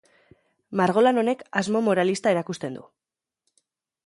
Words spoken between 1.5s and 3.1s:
asmo moralista erakusten du.